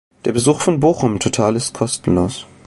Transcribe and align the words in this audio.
Der 0.25 0.31
Besuch 0.31 0.61
von 0.61 0.79
Bochum 0.79 1.19
Total 1.19 1.55
ist 1.55 1.75
kostenlos. 1.75 2.47